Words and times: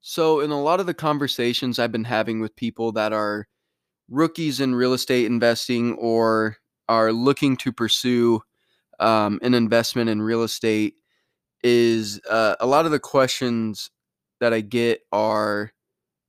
So, 0.00 0.40
in 0.40 0.50
a 0.50 0.60
lot 0.60 0.80
of 0.80 0.86
the 0.86 0.94
conversations 0.94 1.78
I've 1.78 1.92
been 1.92 2.04
having 2.04 2.40
with 2.40 2.56
people 2.56 2.92
that 2.92 3.12
are 3.12 3.46
rookies 4.08 4.60
in 4.60 4.74
real 4.74 4.94
estate 4.94 5.26
investing 5.26 5.94
or 5.94 6.56
are 6.88 7.12
looking 7.12 7.56
to 7.58 7.72
pursue 7.72 8.40
um, 8.98 9.38
an 9.42 9.54
investment 9.54 10.10
in 10.10 10.22
real 10.22 10.42
estate, 10.42 10.94
is 11.62 12.20
uh, 12.28 12.56
a 12.60 12.66
lot 12.66 12.86
of 12.86 12.92
the 12.92 12.98
questions 12.98 13.90
that 14.40 14.54
I 14.54 14.60
get 14.62 15.02
are 15.12 15.72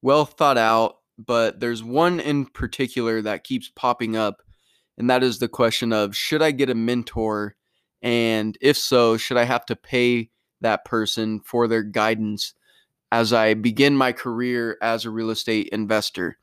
well 0.02 0.26
thought 0.26 0.58
out, 0.58 0.98
but 1.18 1.60
there's 1.60 1.84
one 1.84 2.20
in 2.20 2.46
particular 2.46 3.22
that 3.22 3.46
keeps 3.46 3.72
popping 3.74 4.18
up, 4.18 4.42
and 4.98 5.10
that 5.10 5.24
is 5.24 5.40
the 5.40 5.48
question 5.48 5.94
of 5.94 6.16
should 6.16 6.42
I 6.42 6.52
get 6.52 6.70
a 6.70 6.76
mentor? 6.76 7.56
And 8.02 8.58
if 8.62 8.78
so, 8.78 9.16
should 9.16 9.38
I 9.38 9.46
have 9.46 9.66
to 9.68 9.76
pay 9.78 10.30
that 10.60 10.84
person 10.86 11.40
for 11.40 11.68
their 11.68 11.84
guidance 11.84 12.54
as 13.12 13.34
I 13.34 13.54
begin 13.54 13.96
my 13.96 14.12
career 14.12 14.78
as 14.82 15.06
a 15.06 15.10
real 15.10 15.30
estate 15.30 15.70
investor? 15.72 16.38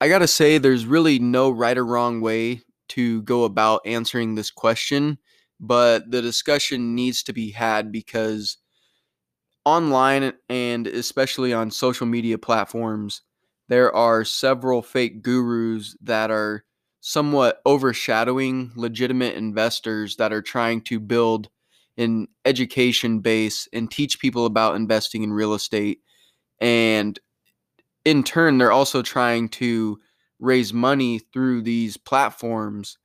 I 0.00 0.08
got 0.08 0.18
to 0.18 0.26
say, 0.28 0.58
there's 0.58 0.86
really 0.86 1.18
no 1.18 1.50
right 1.50 1.76
or 1.76 1.84
wrong 1.84 2.20
way 2.20 2.62
to 2.88 3.22
go 3.22 3.44
about 3.44 3.80
answering 3.86 4.34
this 4.34 4.50
question, 4.50 5.18
but 5.58 6.10
the 6.10 6.22
discussion 6.22 6.94
needs 6.94 7.22
to 7.24 7.32
be 7.32 7.50
had 7.50 7.90
because 7.90 8.58
online 9.64 10.32
and 10.48 10.86
especially 10.86 11.52
on 11.52 11.70
social 11.70 12.06
media 12.06 12.38
platforms, 12.38 13.22
there 13.68 13.94
are 13.94 14.24
several 14.24 14.82
fake 14.82 15.22
gurus 15.22 15.96
that 16.02 16.30
are 16.30 16.64
somewhat 17.00 17.60
overshadowing 17.66 18.72
legitimate 18.76 19.34
investors 19.34 20.16
that 20.16 20.32
are 20.32 20.42
trying 20.42 20.80
to 20.80 21.00
build 21.00 21.48
an 21.96 22.28
education 22.44 23.20
base 23.20 23.68
and 23.72 23.90
teach 23.90 24.20
people 24.20 24.46
about 24.46 24.76
investing 24.76 25.22
in 25.22 25.32
real 25.32 25.54
estate. 25.54 26.00
And 26.60 27.18
in 28.04 28.22
turn, 28.22 28.58
they're 28.58 28.72
also 28.72 29.02
trying 29.02 29.48
to 29.50 29.98
raise 30.38 30.72
money 30.72 31.18
through 31.18 31.62
these 31.62 31.96
platforms. 31.96 32.98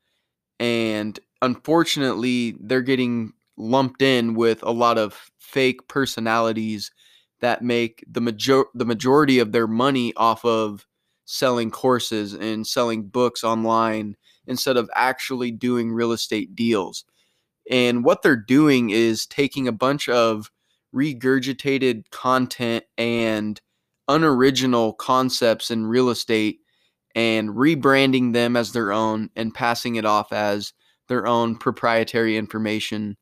And 0.59 1.20
unfortunately, 1.42 2.56
they're 2.59 2.81
getting 2.81 3.33
lumped 3.58 4.02
in 4.02 4.36
with 4.36 4.64
a 4.64 4.72
lot 4.72 4.98
of 4.98 5.31
fake 5.39 5.88
personalities 5.88 6.92
that 7.42 7.64
make 7.64 8.03
the 8.09 8.22
major 8.22 8.66
the 8.76 8.86
majority 8.86 9.39
of 9.39 9.52
their 9.52 9.67
money 9.67 10.14
off 10.16 10.45
of 10.45 10.86
selling 11.26 11.72
courses 11.72 12.33
and 12.33 12.66
selling 12.67 13.03
books 13.03 13.44
online 13.44 14.16
instead 14.48 14.78
of 14.78 14.89
actually 14.95 15.52
doing 15.52 15.92
real 15.92 16.11
estate 16.11 16.55
deals. 16.55 17.05
And 17.72 18.03
what 18.03 18.22
they're 18.22 18.36
doing 18.36 18.89
is 18.89 19.25
taking 19.25 19.67
a 19.67 19.72
bunch 19.72 20.09
of 20.09 20.52
regurgitated 20.94 22.11
content 22.11 22.83
and 22.97 23.59
unoriginal 24.09 24.94
concepts 24.94 25.72
in 25.72 25.86
real 25.86 26.09
estate 26.09 26.59
and 27.16 27.49
rebranding 27.49 28.33
them 28.33 28.58
as 28.58 28.73
their 28.73 28.92
own 28.92 29.30
and 29.38 29.53
passing 29.53 29.95
it 29.95 30.05
off 30.05 30.33
as 30.33 30.73
their 31.08 31.25
own 31.25 31.55
proprietary 31.55 32.38
information. 32.38 33.17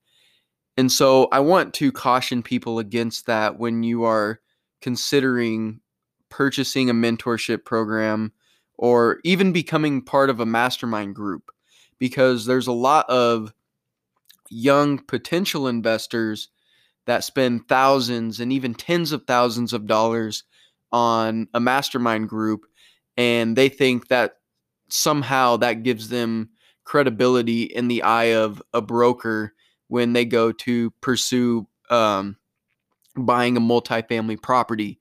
And 0.77 0.92
so 0.92 1.27
I 1.31 1.39
want 1.42 1.73
to 1.75 1.92
caution 1.92 2.42
people 2.42 2.80
against 2.80 3.27
that 3.27 3.59
when 3.59 3.83
you 3.83 4.03
are 4.03 4.39
considering 4.81 5.81
purchasing 6.30 6.89
a 6.89 6.94
mentorship 6.94 7.66
program 7.66 8.31
or 8.77 9.20
even 9.23 9.52
becoming 9.52 10.02
part 10.02 10.30
of 10.30 10.39
a 10.39 10.45
mastermind 10.45 11.16
group 11.16 11.52
because 12.00 12.45
there's 12.45 12.67
a 12.67 12.72
lot 12.72 13.08
of 13.09 13.53
young 14.50 15.00
potential 15.00 15.67
investors 15.67 16.50
that 17.05 17.23
spend 17.23 17.67
thousands 17.67 18.39
and 18.39 18.53
even 18.53 18.73
tens 18.73 19.11
of 19.11 19.25
thousands 19.25 19.73
of 19.73 19.88
dollars 19.88 20.44
on 20.92 21.47
a 21.53 21.59
mastermind 21.59 22.30
group 22.30 22.66
and 23.17 23.55
they 23.55 23.67
think 23.67 24.08
that 24.08 24.38
somehow 24.89 25.58
that 25.58 25.83
gives 25.83 26.10
them 26.10 26.49
credibility 26.86 27.64
in 27.64 27.87
the 27.87 28.02
eye 28.02 28.33
of 28.33 28.61
a 28.73 28.82
broker 28.82 29.54
when 29.87 30.14
they 30.14 30.26
go 30.26 30.52
to 30.52 30.89
pursue 31.02 31.67
um, 31.89 32.37
buying 33.17 33.58
a 33.58 33.61
multifamily 33.61 34.42
property. 34.42 34.99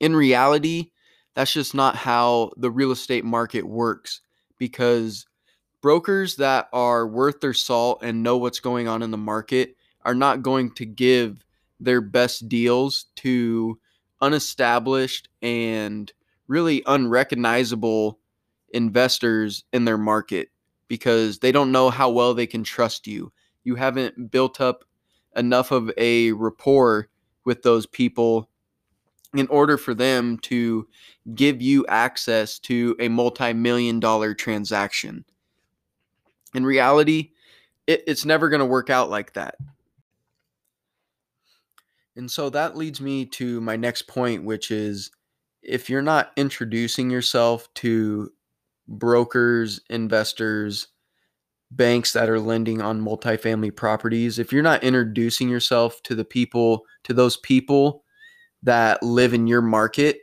In 0.00 0.16
reality, 0.16 0.90
that's 1.34 1.52
just 1.52 1.74
not 1.74 1.96
how 1.96 2.50
the 2.56 2.70
real 2.70 2.90
estate 2.90 3.24
market 3.24 3.66
works 3.66 4.20
because 4.58 5.26
brokers 5.80 6.36
that 6.36 6.68
are 6.72 7.06
worth 7.06 7.40
their 7.40 7.54
salt 7.54 8.00
and 8.02 8.22
know 8.22 8.36
what's 8.36 8.60
going 8.60 8.88
on 8.88 9.02
in 9.02 9.10
the 9.10 9.16
market 9.16 9.76
are 10.04 10.14
not 10.14 10.42
going 10.42 10.70
to 10.72 10.84
give 10.84 11.44
their 11.80 12.00
best 12.00 12.48
deals 12.48 13.06
to 13.16 13.78
unestablished 14.22 15.28
and 15.42 16.12
really 16.48 16.82
unrecognizable 16.86 18.18
investors 18.72 19.64
in 19.72 19.84
their 19.84 19.98
market 19.98 20.48
because 20.88 21.38
they 21.40 21.52
don't 21.52 21.72
know 21.72 21.90
how 21.90 22.10
well 22.10 22.34
they 22.34 22.46
can 22.46 22.64
trust 22.64 23.06
you. 23.06 23.32
You 23.64 23.74
haven't 23.74 24.30
built 24.30 24.60
up 24.60 24.84
enough 25.34 25.70
of 25.70 25.90
a 25.96 26.32
rapport 26.32 27.08
with 27.44 27.62
those 27.62 27.86
people 27.86 28.48
in 29.34 29.46
order 29.48 29.76
for 29.76 29.94
them 29.94 30.38
to 30.38 30.86
give 31.34 31.60
you 31.60 31.84
access 31.86 32.58
to 32.60 32.96
a 33.00 33.08
multi 33.08 33.52
million 33.52 34.00
dollar 34.00 34.34
transaction. 34.34 35.24
In 36.56 36.64
reality, 36.64 37.32
it, 37.86 38.02
it's 38.06 38.24
never 38.24 38.48
going 38.48 38.60
to 38.60 38.66
work 38.66 38.90
out 38.90 39.10
like 39.10 39.34
that. 39.34 39.56
And 42.16 42.30
so 42.30 42.48
that 42.50 42.76
leads 42.76 43.00
me 43.00 43.26
to 43.26 43.60
my 43.60 43.76
next 43.76 44.08
point, 44.08 44.42
which 44.42 44.70
is 44.70 45.10
if 45.62 45.90
you're 45.90 46.00
not 46.00 46.32
introducing 46.36 47.10
yourself 47.10 47.68
to 47.74 48.30
brokers, 48.88 49.80
investors, 49.90 50.88
banks 51.70 52.12
that 52.14 52.30
are 52.30 52.40
lending 52.40 52.80
on 52.80 53.02
multifamily 53.02 53.74
properties, 53.74 54.38
if 54.38 54.52
you're 54.52 54.62
not 54.62 54.82
introducing 54.82 55.48
yourself 55.48 56.00
to 56.04 56.14
the 56.14 56.24
people, 56.24 56.84
to 57.04 57.12
those 57.12 57.36
people 57.38 58.02
that 58.62 59.02
live 59.02 59.34
in 59.34 59.46
your 59.46 59.62
market, 59.62 60.20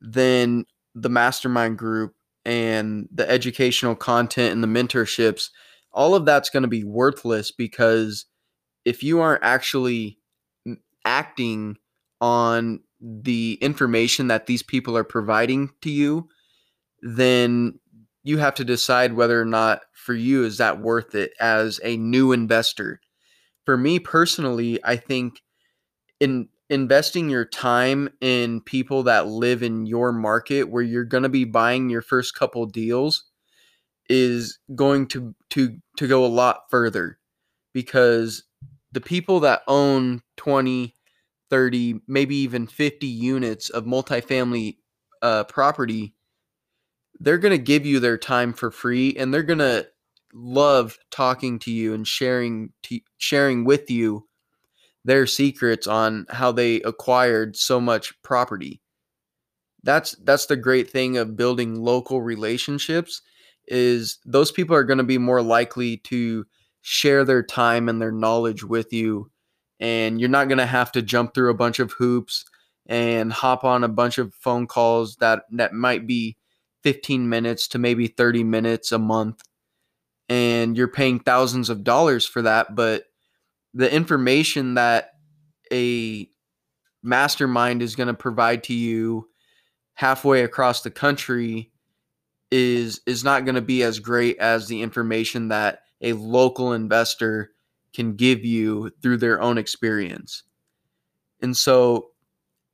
then 0.00 0.64
the 0.94 1.08
mastermind 1.08 1.78
group 1.78 2.14
and 2.44 3.08
the 3.12 3.28
educational 3.30 3.94
content 3.94 4.52
and 4.52 4.62
the 4.62 4.68
mentorships, 4.68 5.50
all 5.92 6.14
of 6.14 6.24
that's 6.24 6.50
going 6.50 6.62
to 6.62 6.68
be 6.68 6.84
worthless 6.84 7.50
because 7.50 8.26
if 8.84 9.02
you 9.02 9.20
aren't 9.20 9.44
actually 9.44 10.18
acting 11.04 11.76
on 12.20 12.80
the 13.00 13.58
information 13.60 14.28
that 14.28 14.46
these 14.46 14.62
people 14.62 14.96
are 14.96 15.04
providing 15.04 15.70
to 15.82 15.90
you, 15.90 16.28
then 17.02 17.78
you 18.22 18.38
have 18.38 18.54
to 18.54 18.64
decide 18.64 19.14
whether 19.14 19.40
or 19.40 19.44
not 19.44 19.82
for 19.92 20.14
you 20.14 20.44
is 20.44 20.58
that 20.58 20.80
worth 20.80 21.14
it 21.14 21.32
as 21.40 21.80
a 21.82 21.96
new 21.96 22.32
investor. 22.32 23.00
For 23.64 23.76
me 23.76 23.98
personally, 23.98 24.78
I 24.84 24.96
think 24.96 25.40
in 26.20 26.48
investing 26.72 27.28
your 27.28 27.44
time 27.44 28.08
in 28.20 28.60
people 28.62 29.04
that 29.04 29.28
live 29.28 29.62
in 29.62 29.86
your 29.86 30.12
market 30.12 30.64
where 30.64 30.82
you're 30.82 31.04
going 31.04 31.22
to 31.22 31.28
be 31.28 31.44
buying 31.44 31.90
your 31.90 32.02
first 32.02 32.34
couple 32.34 32.64
deals 32.66 33.24
is 34.08 34.58
going 34.74 35.06
to 35.06 35.34
to 35.50 35.76
to 35.96 36.08
go 36.08 36.24
a 36.24 36.26
lot 36.26 36.62
further 36.70 37.18
because 37.72 38.44
the 38.90 39.00
people 39.00 39.40
that 39.40 39.62
own 39.68 40.22
20 40.36 40.96
30, 41.52 42.00
maybe 42.08 42.34
even 42.36 42.66
50 42.66 43.06
units 43.06 43.68
of 43.68 43.84
multifamily 43.84 44.78
uh, 45.20 45.44
property, 45.44 46.14
they're 47.20 47.36
going 47.36 47.52
to 47.52 47.62
give 47.62 47.84
you 47.84 48.00
their 48.00 48.16
time 48.16 48.54
for 48.54 48.70
free 48.70 49.14
and 49.18 49.34
they're 49.34 49.42
going 49.42 49.58
to 49.58 49.86
love 50.32 50.96
talking 51.10 51.58
to 51.58 51.70
you 51.70 51.92
and 51.92 52.08
sharing 52.08 52.72
t- 52.82 53.04
sharing 53.18 53.66
with 53.66 53.90
you 53.90 54.26
their 55.04 55.26
secrets 55.26 55.86
on 55.86 56.26
how 56.30 56.52
they 56.52 56.76
acquired 56.82 57.56
so 57.56 57.80
much 57.80 58.14
property. 58.22 58.80
That's 59.82 60.12
that's 60.22 60.46
the 60.46 60.56
great 60.56 60.90
thing 60.90 61.16
of 61.16 61.36
building 61.36 61.74
local 61.74 62.22
relationships 62.22 63.20
is 63.66 64.18
those 64.24 64.52
people 64.52 64.76
are 64.76 64.84
going 64.84 64.98
to 64.98 65.04
be 65.04 65.18
more 65.18 65.42
likely 65.42 65.96
to 65.98 66.44
share 66.82 67.24
their 67.24 67.42
time 67.42 67.88
and 67.88 68.00
their 68.00 68.12
knowledge 68.12 68.64
with 68.64 68.92
you 68.92 69.30
and 69.80 70.20
you're 70.20 70.28
not 70.28 70.48
going 70.48 70.58
to 70.58 70.66
have 70.66 70.92
to 70.92 71.02
jump 71.02 71.34
through 71.34 71.50
a 71.50 71.54
bunch 71.54 71.78
of 71.78 71.92
hoops 71.92 72.44
and 72.86 73.32
hop 73.32 73.64
on 73.64 73.84
a 73.84 73.88
bunch 73.88 74.18
of 74.18 74.34
phone 74.34 74.66
calls 74.66 75.16
that 75.16 75.44
that 75.52 75.72
might 75.72 76.06
be 76.06 76.36
15 76.82 77.28
minutes 77.28 77.68
to 77.68 77.78
maybe 77.78 78.08
30 78.08 78.44
minutes 78.44 78.90
a 78.92 78.98
month 78.98 79.42
and 80.28 80.76
you're 80.76 80.88
paying 80.88 81.20
thousands 81.20 81.70
of 81.70 81.84
dollars 81.84 82.26
for 82.26 82.42
that 82.42 82.74
but 82.74 83.04
the 83.74 83.92
information 83.92 84.74
that 84.74 85.12
a 85.72 86.28
mastermind 87.02 87.82
is 87.82 87.96
going 87.96 88.08
to 88.08 88.14
provide 88.14 88.64
to 88.64 88.74
you 88.74 89.28
halfway 89.94 90.42
across 90.42 90.82
the 90.82 90.90
country 90.90 91.70
is 92.50 93.00
is 93.06 93.24
not 93.24 93.44
going 93.44 93.54
to 93.54 93.62
be 93.62 93.82
as 93.82 93.98
great 93.98 94.38
as 94.38 94.68
the 94.68 94.82
information 94.82 95.48
that 95.48 95.80
a 96.02 96.12
local 96.12 96.72
investor 96.72 97.50
can 97.94 98.14
give 98.14 98.44
you 98.44 98.90
through 99.02 99.16
their 99.16 99.40
own 99.40 99.58
experience. 99.58 100.42
And 101.40 101.56
so 101.56 102.10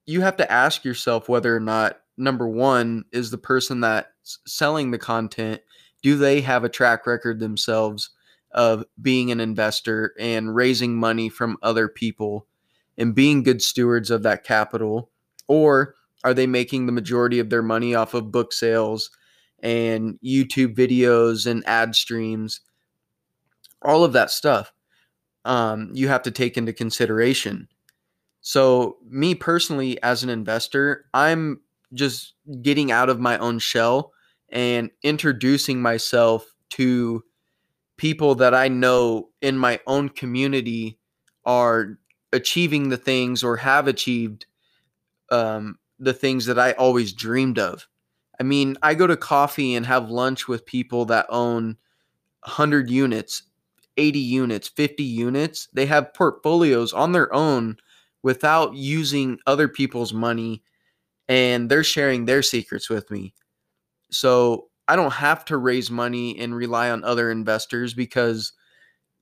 you 0.07 0.21
have 0.21 0.37
to 0.37 0.51
ask 0.51 0.85
yourself 0.85 1.29
whether 1.29 1.55
or 1.55 1.61
not 1.61 2.01
number 2.17 2.49
one 2.49 3.05
is 3.13 3.31
the 3.31 3.39
person 3.39 3.81
that's 3.81 4.39
selling 4.47 4.91
the 4.91 4.99
content 4.99 5.61
do 6.03 6.17
they 6.17 6.41
have 6.41 6.65
a 6.65 6.69
track 6.69 7.07
record 7.07 7.41
themselves 7.41 8.11
of 8.53 8.85
being 9.01 9.31
an 9.31 9.41
investor 9.41 10.15
and 10.19 10.55
raising 10.55 10.97
money 10.97 11.29
from 11.29 11.59
other 11.63 11.89
people 11.89 12.47
and 12.97 13.15
being 13.15 13.43
good 13.43 13.63
stewards 13.63 14.11
of 14.11 14.23
that 14.23 14.45
capital? 14.45 15.11
Or 15.47 15.95
are 16.25 16.35
they 16.35 16.47
making 16.47 16.87
the 16.87 16.93
majority 16.93 17.39
of 17.39 17.51
their 17.51 17.63
money 17.63 17.95
off 17.95 18.15
of 18.15 18.33
book 18.33 18.53
sales 18.53 19.11
and 19.61 20.19
YouTube 20.25 20.75
videos 20.75 21.47
and 21.47 21.67
ad 21.67 21.95
streams? 21.95 22.61
All 23.83 24.05
of 24.05 24.13
that 24.13 24.31
stuff 24.31 24.73
um, 25.45 25.91
you 25.95 26.09
have 26.09 26.23
to 26.23 26.31
take 26.31 26.57
into 26.57 26.73
consideration. 26.73 27.69
So 28.41 28.99
me 29.09 29.35
personally 29.35 30.01
as 30.03 30.23
an 30.23 30.31
investor 30.31 31.07
i'm 31.13 31.61
just 31.93 32.35
getting 32.63 32.91
out 32.93 33.09
of 33.09 33.21
my 33.21 33.39
own 33.39 33.59
shell 33.59 34.13
and 34.51 34.91
introducing 35.03 35.81
myself 35.83 36.47
to 36.71 37.23
people 37.99 38.35
that 38.37 38.55
I 38.55 38.69
know 38.69 39.29
in 39.43 39.59
my 39.59 39.81
own 39.87 40.09
community 40.09 40.99
are 41.45 41.99
achieving 42.33 42.89
the 42.89 42.97
things 42.97 43.45
or 43.45 43.57
have 43.57 43.87
achieved 43.87 44.47
um, 45.31 45.79
the 45.99 46.15
things 46.15 46.47
that 46.47 46.59
I 46.59 46.73
always 46.73 47.13
dreamed 47.13 47.59
of. 47.59 47.87
I 48.41 48.45
mean, 48.45 48.77
I 48.83 48.95
go 48.95 49.07
to 49.07 49.17
coffee 49.17 49.75
and 49.75 49.85
have 49.85 50.11
lunch 50.11 50.49
with 50.49 50.65
people 50.65 51.05
that 51.07 51.27
own 51.29 51.77
100 52.45 52.89
units, 52.89 53.43
80 53.97 54.19
units, 54.19 54.69
50 54.69 55.03
units. 55.03 55.69
They 55.73 55.87
have 55.87 56.15
portfolios 56.15 56.93
on 56.93 57.13
their 57.13 57.33
own 57.35 57.77
without 58.23 58.75
using 58.75 59.39
other 59.47 59.69
people's 59.69 60.13
money 60.13 60.63
and 61.29 61.69
they're 61.69 61.85
sharing 61.85 62.25
their 62.25 62.43
secrets 62.43 62.89
with 62.89 63.11
me. 63.11 63.35
So 64.11 64.69
I 64.89 64.97
don't 64.97 65.13
have 65.13 65.45
to 65.47 65.59
raise 65.59 65.91
money 65.91 66.39
and 66.39 66.57
rely 66.57 66.91
on 66.91 67.05
other 67.05 67.31
investors 67.31 67.95
because 67.95 68.53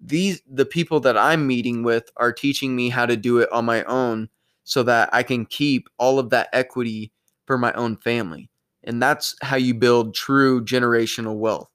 these 0.01 0.41
the 0.51 0.67
people 0.67 1.01
that 1.01 1.17
I'm 1.17 1.47
meeting 1.47 1.83
with 1.83 2.11
are 2.17 2.33
teaching 2.33 2.77
me 2.77 2.89
how 2.89 3.07
to 3.07 3.17
do 3.17 3.39
it 3.39 3.51
on 3.51 3.65
my 3.65 3.83
own 3.85 4.29
so 4.65 4.83
that 4.85 5.09
I 5.13 5.23
can 5.23 5.47
keep 5.47 5.89
all 5.99 6.19
of 6.19 6.31
that 6.31 6.49
equity 6.53 7.13
for 7.47 7.59
my 7.59 7.73
own 7.73 7.97
family. 7.97 8.51
And 8.85 9.03
that's 9.03 9.35
how 9.43 9.57
you 9.57 9.75
build 9.75 10.15
true 10.15 10.65
generational 10.65 11.37
wealth. 11.37 11.71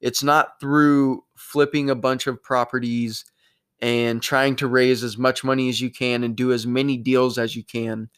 It's 0.00 0.22
not 0.22 0.60
through 0.60 1.24
flipping 1.36 1.90
a 1.90 1.94
bunch 1.94 2.26
of 2.26 2.42
properties 2.42 3.24
and 3.80 4.22
trying 4.22 4.56
to 4.56 4.66
raise 4.66 5.04
as 5.04 5.16
much 5.18 5.44
money 5.44 5.68
as 5.68 5.80
you 5.80 5.90
can 5.90 6.24
and 6.24 6.34
do 6.36 6.52
as 6.52 6.66
many 6.66 6.96
deals 6.96 7.38
as 7.38 7.54
you 7.54 7.62
can. 7.62 8.08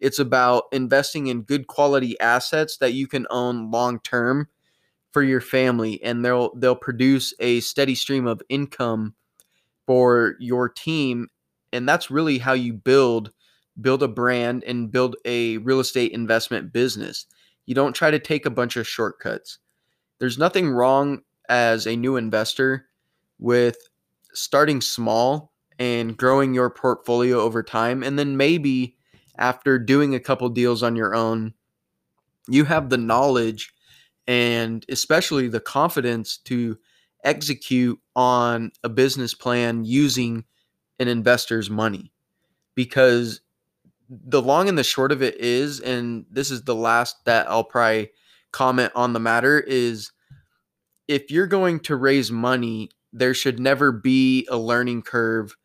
It's 0.00 0.18
about 0.18 0.64
investing 0.72 1.26
in 1.26 1.42
good 1.42 1.66
quality 1.66 2.18
assets 2.20 2.78
that 2.78 2.92
you 2.94 3.06
can 3.06 3.26
own 3.30 3.70
long 3.70 4.00
term 4.00 4.48
for 5.12 5.22
your 5.22 5.40
family 5.40 6.02
and 6.02 6.24
they'll 6.24 6.54
they'll 6.56 6.74
produce 6.74 7.34
a 7.38 7.60
steady 7.60 7.94
stream 7.94 8.26
of 8.26 8.42
income 8.48 9.14
for 9.86 10.36
your 10.38 10.68
team 10.68 11.28
and 11.72 11.88
that's 11.88 12.10
really 12.10 12.38
how 12.38 12.52
you 12.52 12.72
build 12.72 13.32
build 13.80 14.02
a 14.02 14.08
brand 14.08 14.62
and 14.64 14.90
build 14.90 15.16
a 15.24 15.58
real 15.58 15.80
estate 15.80 16.12
investment 16.12 16.72
business. 16.72 17.26
You 17.66 17.74
don't 17.74 17.94
try 17.94 18.10
to 18.10 18.18
take 18.18 18.44
a 18.44 18.50
bunch 18.50 18.76
of 18.76 18.86
shortcuts. 18.86 19.58
There's 20.18 20.38
nothing 20.38 20.68
wrong 20.68 21.22
as 21.48 21.86
a 21.86 21.96
new 21.96 22.16
investor 22.16 22.86
with 23.38 23.76
starting 24.34 24.80
small 24.80 25.52
and 25.78 26.16
growing 26.16 26.54
your 26.54 26.70
portfolio 26.70 27.40
over 27.40 27.62
time 27.62 28.02
and 28.02 28.18
then 28.18 28.36
maybe 28.36 28.96
after 29.38 29.78
doing 29.78 30.14
a 30.14 30.20
couple 30.20 30.48
deals 30.50 30.82
on 30.82 30.94
your 30.94 31.14
own, 31.14 31.54
you 32.48 32.64
have 32.64 32.90
the 32.90 32.98
knowledge 32.98 33.72
and 34.26 34.84
especially 34.88 35.48
the 35.48 35.60
confidence 35.60 36.38
to 36.38 36.78
execute 37.24 37.98
on 38.16 38.72
a 38.82 38.88
business 38.88 39.34
plan 39.34 39.84
using 39.84 40.44
an 40.98 41.08
investor's 41.08 41.70
money. 41.70 42.12
Because 42.74 43.40
the 44.08 44.42
long 44.42 44.68
and 44.68 44.78
the 44.78 44.84
short 44.84 45.12
of 45.12 45.22
it 45.22 45.36
is, 45.36 45.80
and 45.80 46.26
this 46.30 46.50
is 46.50 46.62
the 46.62 46.74
last 46.74 47.24
that 47.24 47.48
I'll 47.48 47.64
probably 47.64 48.10
comment 48.50 48.92
on 48.94 49.12
the 49.12 49.20
matter, 49.20 49.60
is 49.60 50.12
if 51.08 51.30
you're 51.30 51.46
going 51.46 51.80
to 51.80 51.96
raise 51.96 52.30
money, 52.30 52.90
there 53.12 53.34
should 53.34 53.60
never 53.60 53.92
be 53.92 54.46
a 54.50 54.56
learning 54.56 55.02
curve 55.02 55.56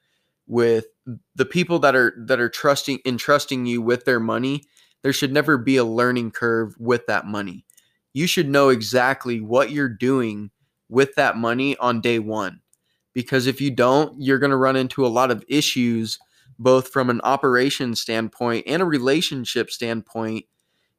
with 0.47 0.87
the 1.35 1.45
people 1.45 1.79
that 1.79 1.95
are 1.95 2.13
that 2.17 2.39
are 2.39 2.49
trusting 2.49 2.99
entrusting 3.05 3.65
you 3.65 3.81
with 3.81 4.05
their 4.05 4.19
money 4.19 4.63
there 5.03 5.13
should 5.13 5.31
never 5.31 5.57
be 5.57 5.77
a 5.77 5.83
learning 5.83 6.31
curve 6.31 6.75
with 6.79 7.05
that 7.07 7.25
money 7.25 7.65
you 8.13 8.27
should 8.27 8.49
know 8.49 8.69
exactly 8.69 9.39
what 9.41 9.71
you're 9.71 9.89
doing 9.89 10.51
with 10.89 11.15
that 11.15 11.37
money 11.37 11.77
on 11.77 12.01
day 12.01 12.19
1 12.19 12.61
because 13.13 13.47
if 13.47 13.59
you 13.59 13.71
don't 13.71 14.19
you're 14.21 14.39
going 14.39 14.51
to 14.51 14.57
run 14.57 14.75
into 14.75 15.05
a 15.05 15.09
lot 15.09 15.31
of 15.31 15.43
issues 15.47 16.17
both 16.59 16.89
from 16.89 17.09
an 17.09 17.21
operation 17.23 17.93
standpoint 17.93 18.63
and 18.67 18.81
a 18.81 18.85
relationship 18.85 19.69
standpoint 19.69 20.45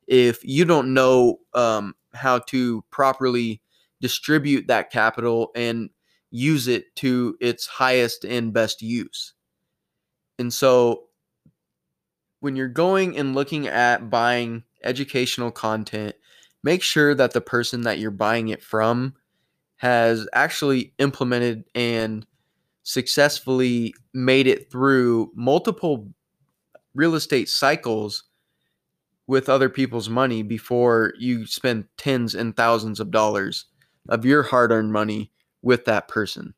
if 0.07 0.45
you 0.45 0.65
don't 0.65 0.93
know 0.93 1.39
um, 1.55 1.95
how 2.15 2.39
to 2.39 2.85
properly 2.91 3.61
distribute 4.01 4.67
that 4.67 4.91
capital 4.91 5.51
and 5.55 5.91
use 6.31 6.69
it 6.69 6.95
to 6.97 7.37
its 7.41 7.67
highest 7.67 8.25
and 8.25 8.53
best 8.53 8.83
use. 8.83 9.35
And 10.39 10.53
so 10.53 11.05
when 12.41 12.55
you're 12.55 12.69
going 12.69 13.17
and 13.17 13.35
looking 13.35 13.67
at 13.67 14.11
buying 14.11 14.65
educational 14.85 15.51
content, 15.51 16.15
make 16.69 16.83
sure 16.83 17.15
that 17.15 17.33
the 17.33 17.41
person 17.41 17.81
that 17.81 17.99
you're 17.99 18.11
buying 18.11 18.49
it 18.49 18.63
from 18.63 19.15
has 19.77 20.29
actually 20.35 20.93
implemented 20.99 21.65
and 21.75 22.27
successfully 22.83 23.95
made 24.13 24.47
it 24.47 24.71
through 24.71 25.33
multiple 25.35 26.11
real 26.95 27.15
estate 27.15 27.49
cycles 27.49 28.25
with 29.27 29.49
other 29.49 29.71
people's 29.71 30.11
money 30.11 30.43
before 30.43 31.15
you 31.19 31.47
spend 31.47 31.87
tens 31.97 32.35
and 32.35 32.55
thousands 32.55 33.01
of 33.01 33.11
dollars 33.11 33.65
of 34.11 34.27
your 34.27 34.43
hard 34.43 34.71
earned 34.71 34.93
money 34.93 35.33
with 35.63 35.87
that 35.87 36.07
person. 36.07 36.53